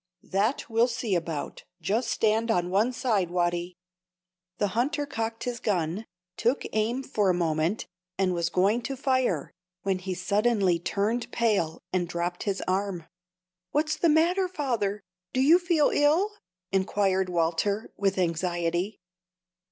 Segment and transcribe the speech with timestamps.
[0.23, 1.63] "That we'll see about.
[1.79, 3.77] Just stand on one side, Watty."
[4.57, 7.85] The hunter cocked his gun, took aim for a moment,
[8.17, 9.53] and was going to fire,
[9.83, 13.05] when he turned suddenly pale, and dropped his arm.
[13.73, 15.03] "What's the matter, father?
[15.33, 16.31] Do you feel ill?"
[16.71, 18.99] inquired Walter, with anxiety.